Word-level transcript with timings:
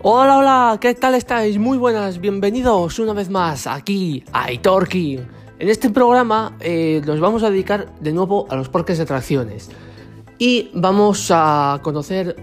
Hola, 0.00 0.38
hola, 0.38 0.78
¿qué 0.80 0.94
tal 0.94 1.16
estáis? 1.16 1.58
Muy 1.58 1.76
buenas, 1.76 2.20
bienvenidos 2.20 3.00
una 3.00 3.14
vez 3.14 3.30
más 3.30 3.66
aquí 3.66 4.22
a 4.32 4.52
Itorki. 4.52 5.18
En 5.58 5.68
este 5.68 5.90
programa 5.90 6.56
eh, 6.60 7.02
nos 7.04 7.18
vamos 7.18 7.42
a 7.42 7.50
dedicar 7.50 7.92
de 7.98 8.12
nuevo 8.12 8.46
a 8.48 8.54
los 8.54 8.68
parques 8.68 8.98
de 8.98 9.02
atracciones 9.02 9.70
y 10.38 10.70
vamos 10.72 11.32
a 11.32 11.80
conocer 11.82 12.36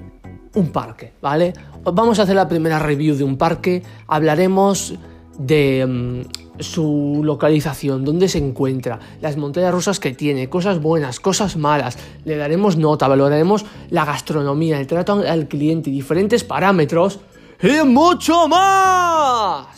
un 0.54 0.74
parque, 0.74 1.14
¿vale? 1.22 1.54
Vamos 1.82 2.20
a 2.20 2.24
hacer 2.24 2.36
la 2.36 2.50
primera 2.50 2.78
review 2.78 3.16
de 3.16 3.24
un 3.24 3.38
parque, 3.38 3.84
hablaremos 4.06 4.94
de 5.38 5.86
mm, 5.88 6.62
su 6.62 7.22
localización, 7.24 8.04
dónde 8.04 8.28
se 8.28 8.38
encuentra, 8.38 9.00
las 9.22 9.38
montañas 9.38 9.74
rusas 9.74 10.02
que 10.02 10.12
tiene, 10.12 10.50
cosas 10.50 10.82
buenas, 10.82 11.22
cosas 11.22 11.56
malas, 11.56 11.98
le 12.26 12.36
daremos 12.36 12.76
nota, 12.76 13.08
valoraremos 13.08 13.66
la 13.92 14.04
gastronomía, 14.04 14.78
el 14.78 14.88
trato 14.88 15.24
al 15.26 15.48
cliente, 15.48 15.90
diferentes 15.90 16.44
parámetros 16.44 17.22
y 17.62 17.86
mucho 17.86 18.48
más. 18.48 19.76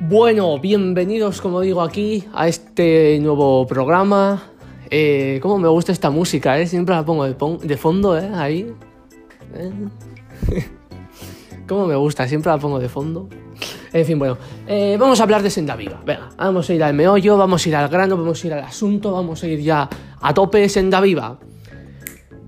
Bueno, 0.00 0.58
bienvenidos, 0.58 1.40
como 1.40 1.60
digo, 1.60 1.80
aquí 1.80 2.24
a 2.34 2.48
este 2.48 3.18
nuevo 3.20 3.66
programa. 3.66 4.50
Eh, 4.90 5.38
cómo 5.40 5.58
me 5.58 5.68
gusta 5.68 5.92
esta 5.92 6.10
música, 6.10 6.58
¿eh? 6.58 6.66
Siempre 6.66 6.94
la 6.94 7.04
pongo 7.04 7.24
de, 7.24 7.76
fondo, 7.76 8.18
¿eh? 8.18 8.30
Ahí. 8.34 8.74
¿eh? 9.54 9.72
cómo 11.68 11.86
me 11.86 11.96
gusta, 11.96 12.28
siempre 12.28 12.52
la 12.52 12.58
pongo 12.58 12.78
de 12.78 12.88
fondo. 12.88 13.28
En 13.92 14.04
fin, 14.04 14.18
bueno, 14.18 14.36
eh, 14.66 14.96
vamos 14.98 15.20
a 15.20 15.22
hablar 15.22 15.42
de 15.42 15.50
Senda 15.50 15.76
Viva. 15.76 16.02
Venga, 16.04 16.30
vamos 16.36 16.68
a 16.68 16.74
ir 16.74 16.82
al 16.82 16.94
meollo, 16.94 17.36
vamos 17.36 17.64
a 17.64 17.68
ir 17.68 17.76
al 17.76 17.88
grano, 17.88 18.16
vamos 18.16 18.42
a 18.42 18.46
ir 18.46 18.52
al 18.54 18.64
asunto, 18.64 19.12
vamos 19.12 19.42
a 19.42 19.46
ir 19.46 19.60
ya 19.60 19.88
a 20.20 20.34
tope 20.34 20.68
Senda 20.68 21.00
Viva. 21.00 21.38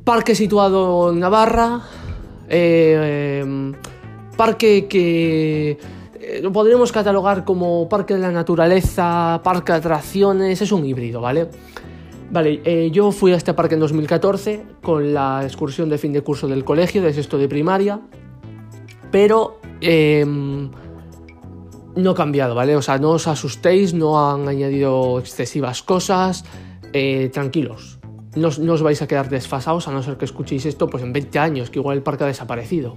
Parque 0.05 0.35
situado 0.35 1.11
en 1.11 1.21
Navarra. 1.21 1.81
eh, 2.49 3.43
eh, 3.43 3.73
parque 4.37 4.87
que 4.87 5.79
eh, 6.21 6.41
lo 6.43 6.53
podríamos 6.53 6.93
catalogar 6.93 7.45
como 7.45 7.89
parque 7.89 8.15
de 8.15 8.21
la 8.21 8.31
naturaleza, 8.31 9.41
parque 9.43 9.73
de 9.73 9.79
atracciones, 9.79 10.61
es 10.61 10.73
un 10.73 10.85
híbrido, 10.85 11.21
¿vale? 11.21 11.49
Vale, 12.31 12.61
eh, 12.65 12.91
yo 12.91 13.13
fui 13.13 13.33
a 13.33 13.37
este 13.37 13.55
parque 13.55 13.75
en 13.75 13.81
2014 13.81 14.67
con 14.83 15.15
la 15.15 15.43
excursión 15.45 15.89
de 15.89 15.99
fin 15.99 16.13
de 16.13 16.23
curso 16.23 16.49
del 16.49 16.65
colegio, 16.65 17.01
de 17.03 17.13
sexto 17.13 17.39
de 17.39 17.49
primaria, 17.49 18.01
pero 19.11 19.61
eh, 19.81 20.25
no 20.27 22.11
ha 22.11 22.15
cambiado, 22.15 22.55
¿vale? 22.55 22.77
O 22.77 22.83
sea, 22.83 22.99
no 22.99 23.11
os 23.11 23.29
asustéis, 23.29 23.95
no 23.95 24.31
han 24.31 24.49
añadido 24.49 25.19
excesivas 25.19 25.83
cosas, 25.83 26.45
tranquilos. 27.33 27.99
No, 28.37 28.49
os- 28.49 28.83
vais 28.83 29.01
a 29.03 29.07
quedar 29.07 29.29
desfasados 29.29 29.87
a 29.89 29.93
no 29.93 30.03
ser 30.03 30.17
que 30.17 30.25
escuchéis 30.25 30.67
esto 30.67 30.89
pues 30.89 31.03
en 31.03 31.13
20 31.13 31.39
años, 31.39 31.71
que 31.71 31.79
igual 31.79 31.97
el 31.99 32.03
parque 32.03 32.25
ha 32.25 32.27
desaparecido. 32.27 32.97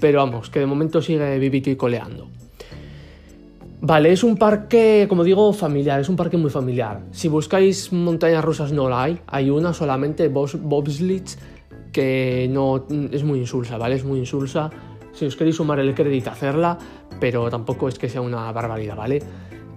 Pero 0.00 0.18
vamos, 0.20 0.50
que 0.50 0.60
de 0.60 0.66
momento 0.66 1.00
sigue 1.02 1.38
vivito 1.38 1.70
y 1.70 1.76
coleando. 1.76 2.28
Vale, 3.80 4.12
es 4.12 4.22
un 4.22 4.36
parque, 4.36 5.06
como 5.08 5.24
digo, 5.24 5.52
familiar, 5.52 6.00
es 6.00 6.08
un 6.08 6.14
parque 6.14 6.36
muy 6.36 6.50
familiar. 6.50 7.00
Si 7.10 7.26
buscáis 7.28 7.92
montañas 7.92 8.44
rusas 8.44 8.70
no 8.72 8.88
la 8.88 9.02
hay, 9.02 9.18
hay 9.26 9.50
una 9.50 9.72
solamente, 9.74 10.32
bobs- 10.32 10.60
bobsleeds, 10.60 11.38
que 11.92 12.48
no 12.50 12.86
es 13.10 13.24
muy 13.24 13.40
insulsa, 13.40 13.76
¿vale? 13.78 13.96
Es 13.96 14.04
muy 14.04 14.20
insulsa. 14.20 14.70
Si 15.12 15.26
os 15.26 15.34
queréis 15.36 15.56
sumar 15.56 15.80
el 15.80 15.94
crédito, 15.94 16.30
hacerla, 16.30 16.78
pero 17.20 17.50
tampoco 17.50 17.88
es 17.88 17.98
que 17.98 18.08
sea 18.08 18.20
una 18.20 18.50
barbaridad, 18.52 18.96
¿vale? 18.96 19.20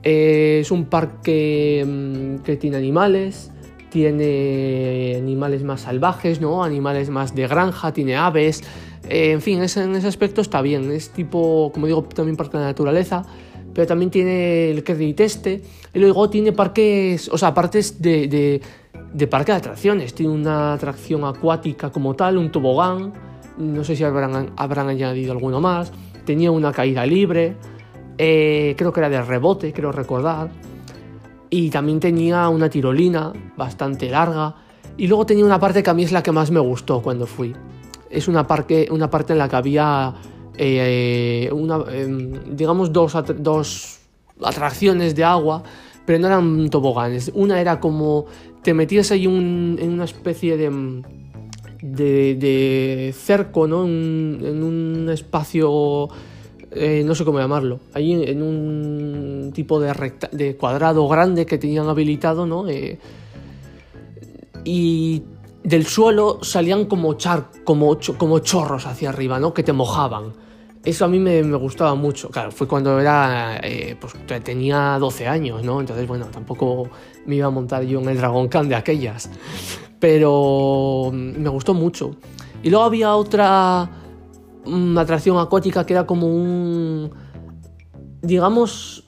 Eh, 0.04 0.60
es 0.62 0.70
un 0.70 0.86
parque 0.86 1.84
mm, 1.86 2.44
que 2.44 2.58
tiene 2.58 2.78
animales, 2.78 3.52
tiene 3.96 5.16
animales 5.18 5.64
más 5.64 5.82
salvajes, 5.82 6.42
¿no? 6.42 6.64
Animales 6.66 7.10
más 7.10 7.34
de 7.34 7.48
granja, 7.48 7.94
tiene 7.94 8.16
aves. 8.18 8.62
eh, 9.08 9.32
en 9.32 9.42
fin, 9.42 9.62
es- 9.62 9.78
en 9.78 9.96
ese 9.96 10.08
aspecto 10.08 10.42
está 10.42 10.62
bien. 10.62 10.92
Es 10.92 11.12
tipo, 11.12 11.70
como 11.74 11.86
digo, 11.86 12.04
también 12.04 12.36
parque 12.36 12.58
de 12.58 12.64
la 12.64 12.70
naturaleza, 12.70 13.24
pero 13.74 13.86
también 13.88 14.10
tiene 14.10 14.72
el 14.72 14.84
crédito 14.84 15.22
este. 15.24 15.62
Y 15.94 16.00
luego 16.00 16.28
tiene 16.30 16.52
parques, 16.52 17.30
o 17.32 17.38
sea, 17.38 17.54
partes 17.54 18.02
de, 18.02 18.28
de, 18.28 18.62
de 19.14 19.28
parque 19.28 19.52
de 19.52 19.60
atracciones. 19.60 20.14
Tiene 20.16 20.34
una 20.34 20.74
atracción 20.74 21.24
acuática 21.24 21.92
como 21.92 22.16
tal, 22.16 22.38
un 22.38 22.52
tobogán. 22.52 23.14
No 23.58 23.84
sé 23.84 23.96
si 23.96 24.04
habrán, 24.04 24.52
habrán 24.58 24.90
añadido 24.90 25.32
alguno 25.34 25.62
más. 25.62 25.92
Tenía 26.26 26.50
una 26.52 26.72
caída 26.74 27.06
libre. 27.06 27.56
eh, 28.18 28.74
creo 28.78 28.92
que 28.92 29.00
era 29.02 29.10
de 29.10 29.22
rebote, 29.22 29.72
creo 29.72 29.92
recordar. 29.92 30.50
Y 31.50 31.70
también 31.70 32.00
tenía 32.00 32.50
una 32.50 32.70
tirolina 32.70 33.34
bastante 33.56 34.10
larga. 34.10 34.56
Y 34.98 35.08
luego 35.08 35.26
tenía 35.26 35.46
una 35.46 35.60
parte 35.60 35.84
que 35.84 35.90
a 35.90 35.94
mí 35.94 36.04
es 36.04 36.12
la 36.12 36.24
que 36.24 36.32
más 36.32 36.52
me 36.52 36.60
gustó 36.60 37.02
cuando 37.02 37.28
fui. 37.28 37.56
Es 38.10 38.28
una, 38.28 38.48
parque, 38.48 38.88
una 38.92 39.10
parte 39.10 39.34
en 39.34 39.40
la 39.40 39.50
que 39.50 39.56
había, 39.56 40.14
eh, 40.58 41.50
una, 41.52 41.84
em, 41.92 42.56
digamos, 42.56 42.94
dos, 42.94 43.14
dos 43.38 44.00
atracciones 44.42 45.16
de 45.16 45.24
agua, 45.24 45.64
pero 46.06 46.20
no 46.20 46.28
eran 46.28 46.70
toboganes. 46.70 47.32
Una 47.34 47.60
era 47.60 47.80
como 47.80 48.26
te 48.62 48.74
metías 48.74 49.12
ahí 49.12 49.26
en 49.26 49.90
una 49.92 50.06
especie 50.06 50.58
de, 50.58 51.04
de, 51.82 52.36
de 52.36 53.14
cerco, 53.16 53.68
¿no? 53.68 53.84
En 53.86 54.64
un 54.64 55.10
espacio, 55.12 56.10
eh, 56.76 57.04
no 57.06 57.16
sé 57.16 57.26
cómo 57.26 57.40
llamarlo, 57.40 57.80
ahí 57.94 58.12
en, 58.14 58.42
un 58.42 59.52
tipo 59.54 59.80
de, 59.80 60.58
cuadrado 60.58 61.08
grande 61.08 61.46
que 61.46 61.58
tenían 61.58 61.88
habilitado, 61.88 62.46
¿no? 62.46 62.68
Eh, 62.68 63.00
y 64.64 65.24
del 65.64 65.86
suelo 65.86 66.40
salían 66.42 66.86
como, 66.86 67.14
char, 67.16 67.50
como, 67.64 67.98
como 68.18 68.40
chorros 68.40 68.86
hacia 68.86 69.10
arriba, 69.10 69.40
¿no? 69.40 69.54
Que 69.54 69.64
te 69.64 69.74
mojaban. 69.74 70.34
Eso 70.84 71.06
a 71.06 71.08
mí 71.08 71.18
me, 71.18 71.42
gustaba 71.56 71.96
mucho. 71.96 72.30
Claro, 72.30 72.52
fue 72.52 72.68
cuando 72.68 73.00
era, 73.00 73.60
eh, 73.64 73.98
pues 74.00 74.14
te- 74.28 74.40
tenía 74.42 74.98
12 75.00 75.28
años, 75.28 75.64
¿no? 75.64 75.80
Entonces, 75.80 76.08
bueno, 76.08 76.28
tampoco 76.28 76.90
me 77.26 77.36
iba 77.36 77.48
a 77.48 77.50
montar 77.50 77.84
yo 77.84 78.00
en 78.02 78.10
el 78.10 78.18
Dragon 78.18 78.48
Khan 78.48 78.70
de 78.70 78.76
aquellas. 78.76 79.30
Pero 80.00 81.10
mm, 81.12 81.42
me 81.42 81.50
gustó 81.50 81.74
mucho. 81.74 82.16
Y 82.62 82.70
luego 82.70 82.86
había 82.86 83.16
otra 83.16 83.90
mm, 84.66 84.98
atracción 84.98 85.38
acuática 85.38 85.86
que 85.86 85.94
era 85.94 86.06
como 86.06 86.28
un, 86.28 87.12
digamos, 88.22 89.06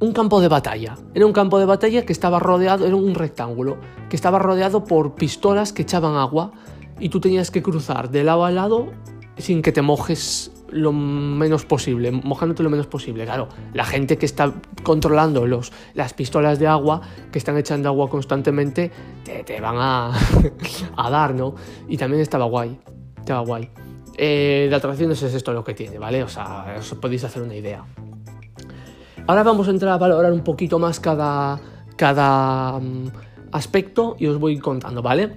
un 0.00 0.12
campo 0.12 0.40
de 0.40 0.48
batalla. 0.48 0.96
Era 1.14 1.26
un 1.26 1.32
campo 1.32 1.58
de 1.58 1.66
batalla 1.66 2.04
que 2.04 2.12
estaba 2.12 2.38
rodeado, 2.38 2.86
era 2.86 2.96
un 2.96 3.14
rectángulo, 3.14 3.78
que 4.08 4.16
estaba 4.16 4.38
rodeado 4.38 4.84
por 4.84 5.14
pistolas 5.14 5.72
que 5.72 5.82
echaban 5.82 6.16
agua 6.16 6.52
y 7.00 7.08
tú 7.08 7.20
tenías 7.20 7.50
que 7.50 7.62
cruzar 7.62 8.10
de 8.10 8.24
lado 8.24 8.44
a 8.44 8.50
lado 8.50 8.92
sin 9.36 9.62
que 9.62 9.72
te 9.72 9.82
mojes 9.82 10.52
lo 10.70 10.92
menos 10.92 11.64
posible, 11.64 12.10
mojándote 12.10 12.62
lo 12.62 12.70
menos 12.70 12.86
posible. 12.86 13.24
Claro, 13.24 13.48
la 13.72 13.84
gente 13.84 14.18
que 14.18 14.26
está 14.26 14.52
controlando 14.82 15.46
los, 15.46 15.72
las 15.94 16.12
pistolas 16.12 16.58
de 16.58 16.66
agua, 16.66 17.00
que 17.32 17.38
están 17.38 17.56
echando 17.56 17.88
agua 17.88 18.08
constantemente, 18.10 18.90
te, 19.24 19.44
te 19.44 19.60
van 19.60 19.76
a, 19.78 20.12
a 20.96 21.10
dar, 21.10 21.34
¿no? 21.34 21.54
Y 21.88 21.96
también 21.96 22.20
estaba 22.20 22.44
guay, 22.44 22.78
estaba 23.18 23.40
guay. 23.40 23.70
Eh, 24.20 24.66
de 24.68 24.74
atracciones 24.74 25.22
es 25.22 25.32
esto 25.32 25.52
lo 25.52 25.62
que 25.62 25.74
tiene, 25.74 25.96
¿vale? 25.96 26.24
O 26.24 26.28
sea, 26.28 26.74
os 26.76 26.92
podéis 26.94 27.22
hacer 27.22 27.40
una 27.40 27.54
idea. 27.54 27.84
Ahora 29.28 29.44
vamos 29.44 29.68
a 29.68 29.70
entrar 29.70 29.92
a 29.92 29.96
valorar 29.96 30.32
un 30.32 30.42
poquito 30.42 30.80
más 30.80 30.98
cada, 30.98 31.60
cada 31.96 32.80
mm, 32.80 33.12
aspecto 33.52 34.16
y 34.18 34.26
os 34.26 34.38
voy 34.40 34.58
contando, 34.58 35.02
¿vale? 35.02 35.36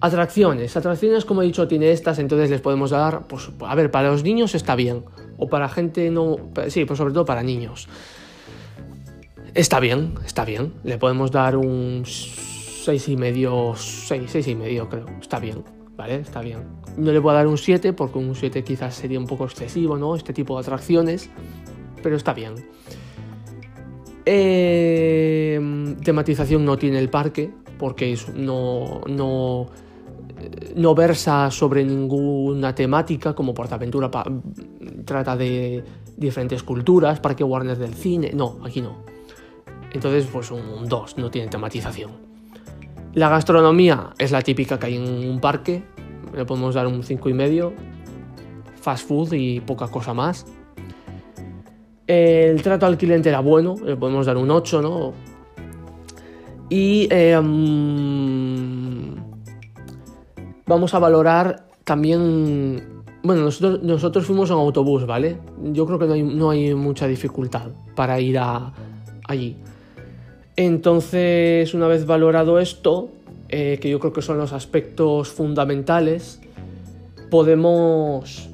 Atracciones. 0.00 0.76
Atracciones, 0.76 1.24
como 1.24 1.42
he 1.42 1.46
dicho, 1.46 1.68
tiene 1.68 1.92
estas, 1.92 2.18
entonces 2.18 2.50
les 2.50 2.60
podemos 2.60 2.90
dar, 2.90 3.28
pues, 3.28 3.50
a 3.60 3.74
ver, 3.76 3.92
para 3.92 4.10
los 4.10 4.24
niños 4.24 4.56
está 4.56 4.74
bien. 4.74 5.04
O 5.36 5.48
para 5.48 5.68
gente 5.68 6.10
no... 6.10 6.38
Sí, 6.68 6.84
pues 6.86 6.98
sobre 6.98 7.14
todo 7.14 7.24
para 7.24 7.44
niños. 7.44 7.88
Está 9.54 9.78
bien, 9.78 10.14
está 10.26 10.44
bien. 10.44 10.72
Le 10.82 10.98
podemos 10.98 11.30
dar 11.30 11.56
un 11.56 12.02
seis 12.04 13.08
y 13.08 13.16
medio, 13.16 13.74
seis, 13.76 14.28
seis 14.32 14.48
y 14.48 14.56
medio 14.56 14.88
creo. 14.88 15.06
Está 15.20 15.38
bien, 15.38 15.62
¿vale? 15.98 16.14
Está 16.16 16.40
bien. 16.40 16.60
No 16.96 17.12
le 17.12 17.18
voy 17.18 17.32
a 17.32 17.34
dar 17.34 17.46
un 17.46 17.58
7 17.58 17.92
porque 17.92 18.18
un 18.18 18.34
7 18.34 18.64
quizás 18.64 18.94
sería 18.94 19.18
un 19.18 19.26
poco 19.26 19.44
excesivo, 19.44 19.98
¿no? 19.98 20.16
Este 20.16 20.32
tipo 20.32 20.54
de 20.54 20.60
atracciones. 20.62 21.28
Pero 22.02 22.16
está 22.16 22.32
bien. 22.32 22.54
Eh, 24.50 25.96
tematización 26.04 26.64
no 26.64 26.76
tiene 26.78 26.98
el 26.98 27.08
parque 27.10 27.50
porque 27.78 28.16
no, 28.36 29.00
no, 29.08 29.66
eh, 30.38 30.72
no 30.76 30.94
versa 30.94 31.50
sobre 31.50 31.84
ninguna 31.84 32.74
temática 32.74 33.34
como 33.34 33.54
Portaventura 33.54 34.10
pa- 34.10 34.24
trata 35.04 35.36
de 35.36 35.82
diferentes 36.16 36.62
culturas, 36.62 37.20
Parque 37.20 37.42
Warner 37.44 37.78
del 37.78 37.94
cine, 37.94 38.30
no, 38.34 38.58
aquí 38.64 38.80
no. 38.82 38.98
Entonces 39.92 40.26
pues 40.30 40.50
un 40.50 40.86
2, 40.88 41.18
no 41.18 41.30
tiene 41.30 41.48
tematización. 41.48 42.10
La 43.18 43.28
gastronomía 43.28 44.10
es 44.16 44.30
la 44.30 44.42
típica 44.42 44.78
que 44.78 44.86
hay 44.86 44.94
en 44.94 45.28
un 45.28 45.40
parque, 45.40 45.82
le 46.32 46.44
podemos 46.44 46.76
dar 46.76 46.86
un 46.86 47.02
5 47.02 47.28
y 47.28 47.32
medio, 47.32 47.72
fast 48.80 49.08
food 49.08 49.32
y 49.32 49.58
poca 49.58 49.88
cosa 49.88 50.14
más. 50.14 50.46
El 52.06 52.62
trato 52.62 52.86
al 52.86 52.96
cliente 52.96 53.28
era 53.28 53.40
bueno, 53.40 53.74
le 53.84 53.96
podemos 53.96 54.24
dar 54.24 54.36
un 54.36 54.48
8, 54.48 54.82
¿no? 54.82 55.14
Y 56.68 57.08
mm, 57.10 59.14
vamos 60.68 60.94
a 60.94 61.00
valorar 61.00 61.66
también... 61.82 63.02
Bueno, 63.24 63.42
nosotros, 63.42 63.82
nosotros 63.82 64.26
fuimos 64.26 64.48
en 64.50 64.58
autobús, 64.58 65.06
¿vale? 65.06 65.40
Yo 65.72 65.86
creo 65.86 65.98
que 65.98 66.06
no 66.06 66.12
hay, 66.12 66.22
no 66.22 66.50
hay 66.50 66.72
mucha 66.72 67.08
dificultad 67.08 67.72
para 67.96 68.20
ir 68.20 68.38
allí. 68.38 69.56
Entonces, 70.58 71.72
una 71.72 71.86
vez 71.86 72.04
valorado 72.04 72.58
esto, 72.58 73.10
eh, 73.48 73.78
que 73.80 73.88
yo 73.88 74.00
creo 74.00 74.12
que 74.12 74.22
son 74.22 74.38
los 74.38 74.52
aspectos 74.52 75.28
fundamentales, 75.28 76.40
podemos 77.30 78.48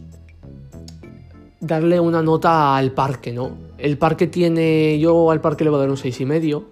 darle 1.61 1.99
una 2.01 2.21
nota 2.21 2.77
al 2.77 2.93
parque, 2.93 3.33
¿no? 3.33 3.53
El 3.79 3.97
parque 3.97 4.27
tiene, 4.27 4.99
yo 4.99 5.31
al 5.31 5.41
parque 5.41 5.65
le 5.65 5.71
voy 5.71 5.79
a 5.79 5.81
dar 5.81 5.89
un 5.89 5.97
6,5. 5.97 6.65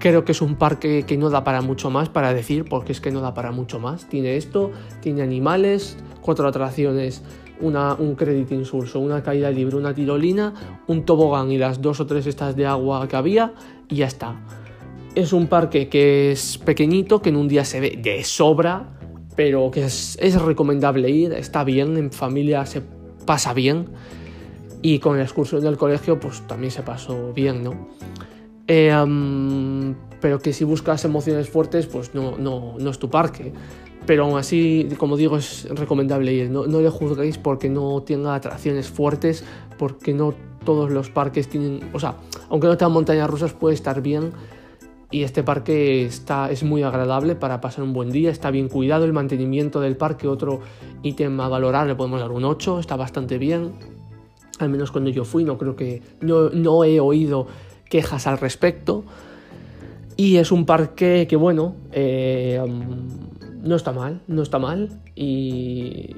Creo 0.00 0.24
que 0.24 0.32
es 0.32 0.42
un 0.42 0.56
parque 0.56 1.04
que 1.06 1.16
no 1.16 1.30
da 1.30 1.44
para 1.44 1.60
mucho 1.60 1.88
más, 1.88 2.08
para 2.08 2.34
decir, 2.34 2.64
porque 2.64 2.90
es 2.90 3.00
que 3.00 3.12
no 3.12 3.20
da 3.20 3.34
para 3.34 3.52
mucho 3.52 3.78
más. 3.78 4.08
Tiene 4.08 4.36
esto, 4.36 4.72
tiene 5.00 5.22
animales, 5.22 5.96
cuatro 6.22 6.48
atracciones, 6.48 7.22
un 7.60 8.16
credit 8.16 8.50
insulso, 8.50 8.98
una 8.98 9.22
caída 9.22 9.48
libre, 9.48 9.76
una 9.76 9.94
tirolina, 9.94 10.80
un 10.88 11.04
tobogán 11.04 11.52
y 11.52 11.58
las 11.58 11.80
dos 11.80 12.00
o 12.00 12.06
tres 12.06 12.26
estas 12.26 12.56
de 12.56 12.66
agua 12.66 13.06
que 13.06 13.14
había, 13.14 13.54
y 13.88 13.94
ya 13.94 14.06
está. 14.06 14.34
Es 15.14 15.32
un 15.32 15.46
parque 15.46 15.88
que 15.88 16.32
es 16.32 16.58
pequeñito, 16.58 17.20
que 17.20 17.28
en 17.28 17.36
un 17.36 17.48
día 17.48 17.64
se 17.64 17.80
ve 17.80 17.98
de 18.02 18.24
sobra, 18.24 18.98
pero 19.36 19.70
que 19.70 19.84
es, 19.84 20.42
recomendable 20.42 21.10
ir, 21.10 21.32
está 21.32 21.64
bien, 21.64 21.96
en 21.96 22.10
familia 22.10 22.64
se 22.66 22.82
pasa 23.26 23.52
bien 23.52 23.86
y 24.80 24.98
con 24.98 25.16
la 25.16 25.22
excursión 25.22 25.62
del 25.62 25.76
colegio 25.76 26.18
pues 26.18 26.46
también 26.46 26.70
se 26.70 26.82
pasó 26.82 27.32
bien, 27.32 27.62
¿no? 27.62 27.88
Eh, 28.66 29.94
pero 30.20 30.38
que 30.38 30.52
si 30.52 30.64
buscas 30.64 31.04
emociones 31.04 31.48
fuertes 31.48 31.86
pues 31.86 32.14
no, 32.14 32.38
no, 32.38 32.76
no, 32.78 32.90
es 32.90 32.98
tu 32.98 33.10
parque. 33.10 33.52
Pero 34.06 34.24
aún 34.24 34.36
así, 34.36 34.88
como 34.98 35.16
digo, 35.16 35.36
es 35.36 35.68
recomendable 35.70 36.32
ir. 36.32 36.50
No, 36.50 36.66
no 36.66 36.80
le 36.80 36.88
juzguéis 36.88 37.38
porque 37.38 37.68
no 37.68 38.02
tenga 38.02 38.34
atracciones 38.34 38.88
fuertes, 38.88 39.44
porque 39.78 40.12
no 40.12 40.34
todos 40.64 40.90
los 40.90 41.10
parques 41.10 41.48
tienen... 41.48 41.88
O 41.92 42.00
sea, 42.00 42.16
aunque 42.50 42.66
no 42.66 42.76
tengan 42.76 42.92
montañas 42.92 43.30
rusas 43.30 43.52
puede 43.52 43.74
estar 43.74 44.02
bien. 44.02 44.32
Y 45.12 45.22
este 45.22 45.44
parque 45.44 46.04
está, 46.04 46.50
es 46.50 46.64
muy 46.64 46.82
agradable 46.82 47.36
para 47.36 47.60
pasar 47.60 47.84
un 47.84 47.92
buen 47.92 48.10
día, 48.10 48.30
está 48.30 48.50
bien 48.50 48.68
cuidado, 48.68 49.04
el 49.04 49.12
mantenimiento 49.12 49.80
del 49.80 49.96
parque, 49.96 50.26
otro 50.26 50.60
ítem 51.02 51.38
a 51.40 51.48
valorar, 51.48 51.86
le 51.86 51.94
podemos 51.94 52.18
dar 52.18 52.32
un 52.32 52.44
8, 52.44 52.80
está 52.80 52.96
bastante 52.96 53.38
bien 53.38 53.72
al 54.62 54.68
menos 54.68 54.90
cuando 54.90 55.10
yo 55.10 55.24
fui, 55.24 55.44
no 55.44 55.58
creo 55.58 55.76
que, 55.76 56.02
no, 56.20 56.50
no 56.50 56.84
he 56.84 57.00
oído 57.00 57.46
quejas 57.88 58.26
al 58.26 58.38
respecto. 58.38 59.04
Y 60.16 60.36
es 60.36 60.52
un 60.52 60.66
parque 60.66 61.26
que, 61.28 61.36
bueno, 61.36 61.74
eh, 61.90 62.60
no 63.62 63.76
está 63.76 63.92
mal, 63.92 64.20
no 64.28 64.42
está 64.42 64.58
mal. 64.58 65.00
Y 65.16 66.14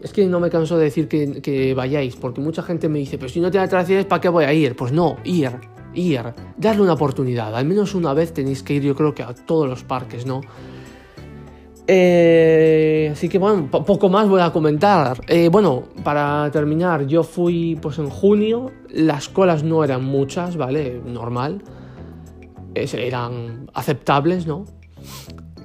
es 0.00 0.12
que 0.12 0.26
no 0.26 0.38
me 0.38 0.50
canso 0.50 0.76
de 0.78 0.84
decir 0.84 1.08
que, 1.08 1.40
que, 1.42 1.74
vayáis, 1.74 2.16
porque 2.16 2.40
mucha 2.40 2.62
gente 2.62 2.88
me 2.88 2.98
dice, 2.98 3.18
pero 3.18 3.28
si 3.28 3.40
no 3.40 3.50
te 3.50 3.58
atracciones, 3.58 4.06
¿para 4.06 4.20
qué 4.20 4.28
voy 4.28 4.44
a 4.44 4.52
ir? 4.52 4.76
Pues 4.76 4.92
no, 4.92 5.16
ir, 5.24 5.50
ir, 5.98 6.22
darle 6.56 6.82
una 6.82 6.94
oportunidad. 6.94 7.54
Al 7.54 7.66
menos 7.66 7.94
una 7.94 8.14
vez 8.14 8.32
tenéis 8.32 8.62
que 8.62 8.74
ir, 8.74 8.82
yo 8.82 8.94
creo 8.94 9.14
que 9.14 9.22
a 9.22 9.34
todos 9.34 9.68
los 9.68 9.84
parques, 9.84 10.26
¿no? 10.26 10.40
Eh, 11.90 13.08
así 13.10 13.30
que 13.30 13.38
bueno, 13.38 13.70
poco 13.70 14.10
más 14.10 14.28
voy 14.28 14.42
a 14.42 14.52
comentar. 14.52 15.22
Eh, 15.26 15.48
bueno, 15.48 15.84
para 16.04 16.50
terminar, 16.52 17.06
yo 17.06 17.22
fui 17.22 17.78
pues 17.80 17.98
en 17.98 18.10
junio, 18.10 18.70
las 18.90 19.30
colas 19.30 19.64
no 19.64 19.82
eran 19.82 20.04
muchas, 20.04 20.56
¿vale? 20.58 21.00
Normal. 21.04 21.62
eran 22.74 23.70
aceptables, 23.72 24.46
¿no? 24.46 24.66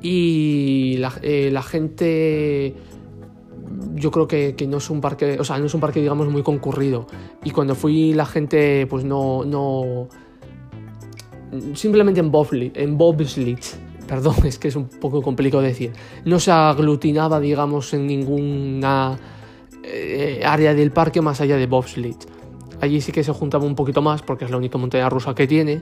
Y 0.02 0.96
la, 1.00 1.12
eh, 1.22 1.50
la 1.52 1.62
gente 1.62 2.76
yo 3.96 4.12
creo 4.12 4.28
que, 4.28 4.56
que, 4.56 4.68
no 4.68 4.78
es 4.78 4.90
un 4.90 5.02
parque, 5.02 5.38
o 5.40 5.44
sea, 5.44 5.58
no 5.60 5.66
es 5.66 5.74
un 5.74 5.82
parque 5.82 6.00
digamos 6.00 6.30
muy 6.30 6.42
concurrido. 6.42 7.06
Y 7.44 7.52
cuando 7.52 7.76
fui 7.76 8.14
la 8.14 8.26
gente 8.26 8.88
pues 8.88 9.04
no, 9.04 9.44
no, 9.44 10.08
simplemente 11.76 12.20
en 12.20 12.32
bobsled, 12.32 12.72
en 12.76 12.98
perdón, 14.08 14.36
es 14.46 14.60
que 14.60 14.68
es 14.68 14.76
un 14.76 14.88
poco 14.88 15.22
complicado 15.22 15.64
decir, 15.64 15.92
no 16.26 16.40
se 16.40 16.52
aglutinaba, 16.52 17.40
digamos, 17.40 17.94
en 17.94 18.08
ninguna 18.08 19.18
eh, 19.84 20.42
área 20.46 20.74
del 20.74 20.92
parque 20.92 21.22
más 21.22 21.42
allá 21.42 21.58
de 21.58 21.68
bobsled. 21.68 22.16
Allí 22.82 23.00
sí 23.00 23.12
que 23.12 23.24
se 23.24 23.32
juntaba 23.32 23.66
un 23.66 23.76
poquito 23.76 24.02
más 24.02 24.22
porque 24.22 24.46
es 24.46 24.52
la 24.52 24.58
única 24.58 24.78
montaña 24.78 25.10
rusa 25.10 25.34
que 25.34 25.48
tiene. 25.48 25.82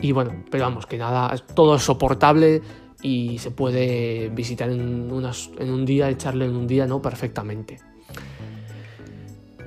Y 0.00 0.12
bueno, 0.12 0.32
pero 0.50 0.64
vamos, 0.64 0.86
que 0.86 0.98
nada, 0.98 1.34
todo 1.54 1.76
es 1.76 1.82
soportable 1.82 2.62
y 3.02 3.38
se 3.38 3.50
puede 3.50 4.30
visitar 4.30 4.68
en, 4.70 5.10
en 5.58 5.70
un 5.70 5.84
día, 5.84 6.10
echarle 6.10 6.46
en 6.46 6.56
un 6.56 6.66
día, 6.66 6.86
¿no? 6.86 7.00
Perfectamente. 7.00 7.78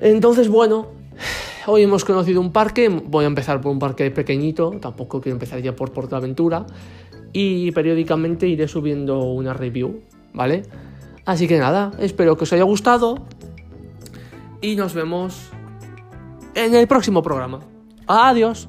Entonces, 0.01 0.49
bueno, 0.49 0.87
hoy 1.67 1.83
hemos 1.83 2.05
conocido 2.05 2.41
un 2.41 2.51
parque. 2.51 2.89
Voy 2.89 3.25
a 3.25 3.27
empezar 3.27 3.61
por 3.61 3.71
un 3.71 3.79
parque 3.79 4.09
pequeñito, 4.11 4.71
tampoco 4.79 5.21
quiero 5.21 5.35
empezar 5.35 5.61
ya 5.61 5.75
por 5.75 5.91
Portaventura 5.91 6.65
y 7.31 7.71
periódicamente 7.71 8.47
iré 8.47 8.67
subiendo 8.67 9.19
una 9.23 9.53
review, 9.53 10.01
¿vale? 10.33 10.63
Así 11.25 11.47
que 11.47 11.57
nada, 11.57 11.91
espero 11.99 12.37
que 12.37 12.43
os 12.43 12.53
haya 12.53 12.63
gustado 12.63 13.15
y 14.61 14.75
nos 14.75 14.93
vemos 14.93 15.49
en 16.53 16.75
el 16.75 16.87
próximo 16.87 17.23
programa. 17.23 17.59
Adiós. 18.07 18.67